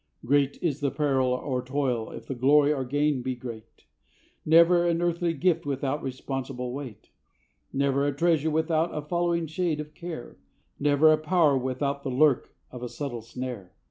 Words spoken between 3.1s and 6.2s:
be great; Never an earthly gift without